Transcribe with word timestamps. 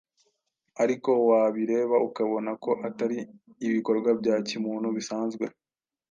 ariko 0.83 1.09
wabireba 1.29 1.95
ukabona 2.07 2.51
ko 2.63 2.71
atari 2.87 3.17
ibikorwa 3.67 4.09
bya 4.19 4.35
kimuntu 4.47 4.87
bisanzwe. 4.97 5.45